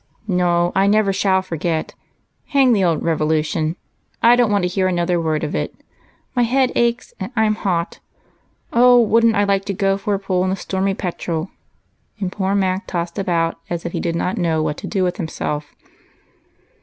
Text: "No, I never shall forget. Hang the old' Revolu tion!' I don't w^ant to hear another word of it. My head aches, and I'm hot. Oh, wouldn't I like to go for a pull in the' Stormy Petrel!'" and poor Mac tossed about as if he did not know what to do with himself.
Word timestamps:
"No, 0.27 0.71
I 0.73 0.87
never 0.87 1.13
shall 1.13 1.43
forget. 1.43 1.93
Hang 2.47 2.73
the 2.73 2.83
old' 2.83 3.03
Revolu 3.03 3.45
tion!' 3.45 3.75
I 4.23 4.35
don't 4.35 4.49
w^ant 4.49 4.61
to 4.63 4.67
hear 4.67 4.87
another 4.87 5.21
word 5.21 5.43
of 5.43 5.53
it. 5.53 5.75
My 6.35 6.41
head 6.41 6.71
aches, 6.73 7.13
and 7.19 7.31
I'm 7.35 7.53
hot. 7.53 7.99
Oh, 8.73 8.99
wouldn't 8.99 9.35
I 9.35 9.43
like 9.43 9.63
to 9.65 9.73
go 9.73 9.97
for 9.99 10.15
a 10.15 10.19
pull 10.19 10.43
in 10.43 10.49
the' 10.49 10.55
Stormy 10.65 10.95
Petrel!'" 10.95 11.51
and 12.19 12.31
poor 12.31 12.55
Mac 12.55 12.87
tossed 12.87 13.19
about 13.19 13.59
as 13.69 13.85
if 13.85 13.91
he 13.91 13.99
did 13.99 14.15
not 14.15 14.39
know 14.39 14.63
what 14.63 14.77
to 14.77 14.87
do 14.87 15.03
with 15.03 15.17
himself. 15.17 15.75